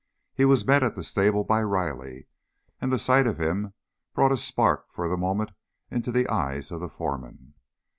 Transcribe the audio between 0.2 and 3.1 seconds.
He was met at the stable by Riley, and the